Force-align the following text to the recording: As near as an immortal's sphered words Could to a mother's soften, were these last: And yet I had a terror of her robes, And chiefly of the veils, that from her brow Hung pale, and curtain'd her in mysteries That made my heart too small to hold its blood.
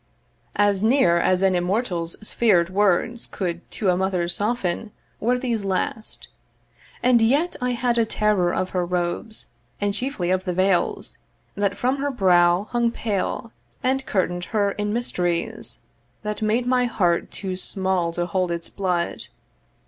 As 0.55 0.83
near 0.83 1.19
as 1.19 1.43
an 1.43 1.53
immortal's 1.53 2.17
sphered 2.27 2.71
words 2.71 3.27
Could 3.31 3.69
to 3.69 3.89
a 3.89 3.95
mother's 3.95 4.33
soften, 4.33 4.93
were 5.19 5.37
these 5.37 5.63
last: 5.63 6.27
And 7.03 7.21
yet 7.21 7.55
I 7.61 7.73
had 7.73 7.99
a 7.99 8.05
terror 8.05 8.51
of 8.51 8.71
her 8.71 8.83
robes, 8.83 9.51
And 9.79 9.93
chiefly 9.93 10.31
of 10.31 10.45
the 10.45 10.53
veils, 10.53 11.19
that 11.53 11.77
from 11.77 11.97
her 11.97 12.09
brow 12.09 12.67
Hung 12.71 12.89
pale, 12.89 13.51
and 13.83 14.03
curtain'd 14.07 14.45
her 14.45 14.71
in 14.71 14.91
mysteries 14.91 15.81
That 16.23 16.41
made 16.41 16.65
my 16.65 16.85
heart 16.85 17.29
too 17.29 17.55
small 17.55 18.11
to 18.13 18.25
hold 18.25 18.49
its 18.49 18.69
blood. 18.69 19.25